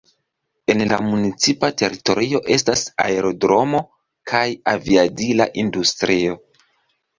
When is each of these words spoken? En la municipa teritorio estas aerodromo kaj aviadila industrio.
En 0.73 0.79
la 0.91 0.97
municipa 1.09 1.69
teritorio 1.81 2.41
estas 2.57 2.87
aerodromo 3.05 3.83
kaj 4.35 4.43
aviadila 4.75 5.51
industrio. 5.67 6.43